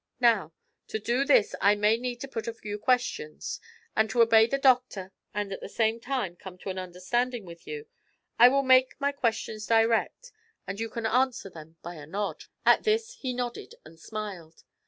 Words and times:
Now, 0.19 0.51
to 0.87 0.97
do 0.97 1.23
this 1.25 1.53
I 1.61 1.75
may 1.75 1.95
need 1.95 2.21
to 2.21 2.27
put 2.27 2.47
a 2.47 2.55
few 2.55 2.79
questions; 2.79 3.59
and 3.95 4.09
to 4.09 4.23
obey 4.23 4.47
the 4.47 4.57
doctor 4.57 5.13
and 5.31 5.53
at 5.53 5.61
the 5.61 5.69
same 5.69 5.99
time 5.99 6.35
come 6.35 6.57
to 6.57 6.71
an 6.71 6.79
understanding 6.79 7.45
with 7.45 7.67
you, 7.67 7.85
I 8.39 8.47
will 8.49 8.63
make 8.63 8.99
my 8.99 9.11
questions 9.11 9.67
direct, 9.67 10.31
and 10.65 10.79
you 10.79 10.89
can 10.89 11.05
answer 11.05 11.51
them 11.51 11.75
by 11.83 11.93
a 11.93 12.07
nod.' 12.07 12.45
At 12.65 12.81
this 12.83 13.13
he 13.17 13.31
nodded 13.31 13.75
and 13.85 13.99
smiled. 13.99 14.63